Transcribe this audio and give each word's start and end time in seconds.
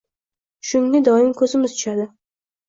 Shunga 0.69 1.01
doim 1.09 1.29
ko’zimiz 1.43 1.77
tushadi. 1.77 2.09